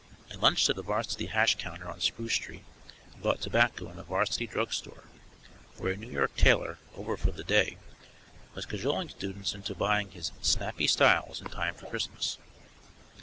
[0.31, 2.65] I lunched at a varsity hash counter on Spruce Street
[3.13, 5.03] and bought tobacco in a varsity drug store,
[5.77, 7.77] where a New York tailor, over for the day,
[8.55, 12.39] was cajoling students into buying his "snappy styles" in time for Christmas.